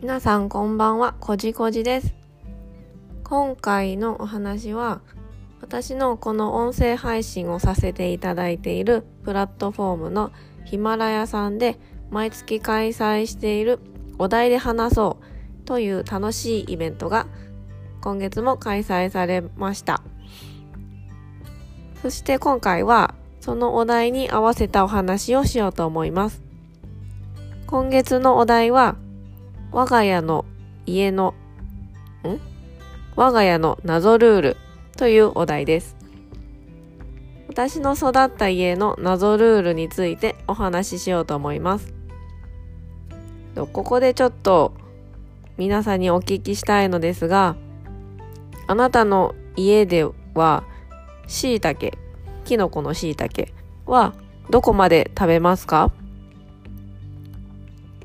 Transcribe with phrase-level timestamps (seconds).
[0.00, 2.14] 皆さんこんばんは、こじこじです。
[3.22, 5.02] 今回のお話は、
[5.60, 10.32] 私のこの音声配信をさせていただいているプラットフォームの
[10.64, 11.78] ヒマラヤさんで
[12.10, 13.78] 毎月開催している
[14.18, 17.26] お題で話そうという楽しいイベントが
[18.00, 20.02] 今月も開催されました。
[22.00, 26.42] そして今回はそのお題に合わせたお話をしようと思います。
[27.66, 28.96] 今月のお題は
[29.72, 30.44] 我が家の
[30.84, 31.34] 家の、
[32.24, 32.40] ん？
[33.14, 34.56] 我が家の謎ルール
[34.96, 35.96] というお題です。
[37.46, 41.94] 私の育った家の謎ルールについてお話ししようと思います。
[43.54, 44.72] ここでちょっと
[45.56, 47.54] 皆さんにお聞きしたいのですが、
[48.66, 50.64] あなたの家では
[51.28, 51.96] 椎茸、
[52.44, 53.52] キノコの椎茸
[53.86, 54.14] は
[54.50, 55.92] どこまで食べますか？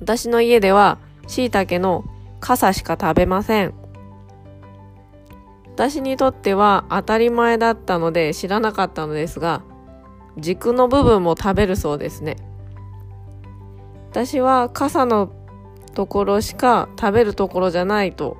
[0.00, 2.04] 私の家では椎茸の
[2.40, 3.74] 傘しか食べません。
[5.74, 9.62] 私にとっては当たり前だったので知らなかったのですが、
[10.38, 12.36] 軸の部分も食べるそうですね。
[14.10, 15.30] 私は傘の
[15.94, 18.36] ところしか食べるところじゃないと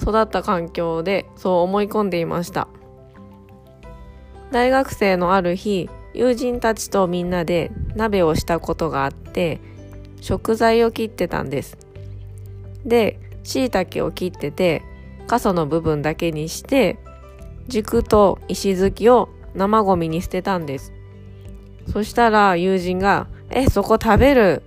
[0.00, 2.68] 育った環境でそう思い込んでいました。
[4.50, 9.60] 大学生のある日、友人たちとみんなで鍋をしたことがあって、
[10.20, 11.85] 食材を切ってたんです。
[12.86, 14.82] で、椎茸を切ってて、
[15.26, 16.98] 傘の部分だけにして、
[17.68, 20.92] 軸と石突きを生ゴミに捨てたんです。
[21.92, 24.62] そしたら友人が、え、そこ食べる？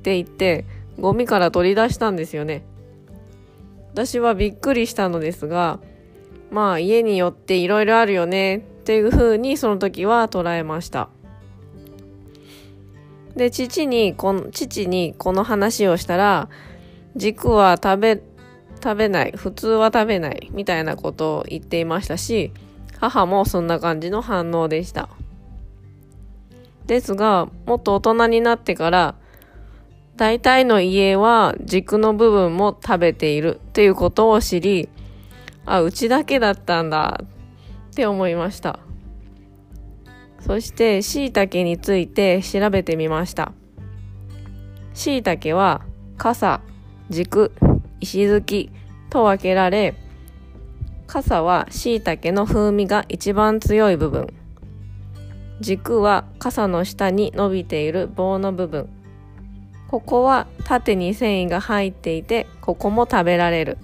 [0.00, 0.64] って言って、
[0.98, 2.64] ゴミから取り出したんですよね。
[3.92, 5.80] 私はびっくりしたのですが、
[6.50, 11.08] まあ家によっていろいろあるよねっていう風にその時は捉えました。
[13.36, 16.50] で、父に、この、父にこの話をしたら、
[17.16, 18.22] 軸は食べ、
[18.82, 22.52] 食べない、普通は食べない、みたいなことを言っていましたし、
[22.98, 25.08] 母もそんな感じの反応でした。
[26.86, 29.14] ですが、もっと大人になってから、
[30.16, 34.88] 大体の家は軸の部分も食べているっていうことを知り、
[35.64, 37.20] あ、うちだけだったんだ
[37.90, 38.78] って思いました。
[40.40, 43.52] そして椎茸について調べてみました。
[44.92, 45.82] 椎茸は
[46.18, 46.60] 傘、
[47.12, 47.52] 軸、
[48.00, 48.70] 石突き
[49.10, 49.94] と分けられ、
[51.06, 54.28] 傘は椎茸の風味が一番強い部分。
[55.60, 58.88] 軸は傘の下に伸びている棒の部分。
[59.88, 63.76] ここは縦に繊維が入っていて、ここも食べられる。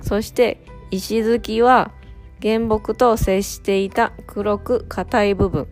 [0.00, 0.58] そして
[0.90, 1.92] 石突きは
[2.40, 5.68] 原木と接していた黒く硬い部分。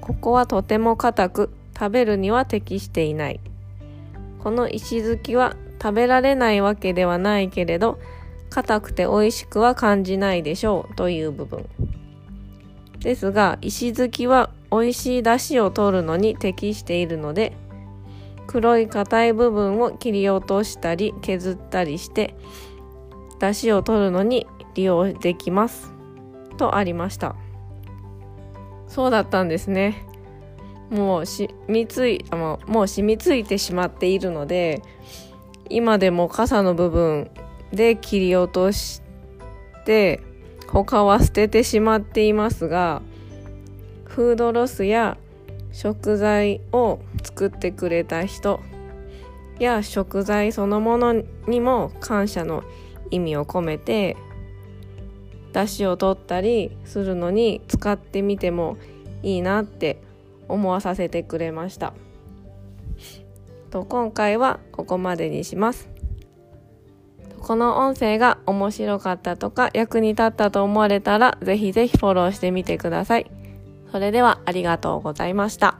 [0.00, 3.40] ここはとても硬く食べるには適していない。
[4.42, 7.98] この石突きは食べられないわけではないけれど、
[8.50, 11.66] 硬くて美味しくは感じないでしょうという部分。
[13.00, 17.52] ですが、石突きは美味しい出汁を取るのに適しているので、
[18.46, 22.34] 黒い硬い部分を切り落としたり削ったりして、
[23.40, 25.92] 出汁を取るのに利用できます。
[26.58, 27.34] とありました。
[28.86, 30.06] そうだったんですね。
[30.92, 34.82] もう染みつい、あもうもう染みついてしまっているので、
[35.70, 37.30] 今でも傘の部分
[37.72, 39.00] で切り落とし
[39.84, 40.20] て、
[40.68, 43.02] 他は捨ててしまっていますが、
[44.04, 45.16] フードロスや
[45.72, 48.60] 食材を作ってくれた人
[49.58, 51.14] や食材そのもの
[51.46, 52.62] にも感謝の
[53.10, 54.16] 意味を込めて
[55.52, 58.76] 出汁を取ったりするのに使ってみても
[59.22, 60.02] いいなって
[60.52, 61.94] 思わさせてくれました。
[63.70, 65.88] と今回はここまでにします。
[67.40, 73.30] この音声が面白かったとか役に立ったと思われたらぜひぜひフォローしてみてください。
[73.90, 75.78] それではありがとうございました。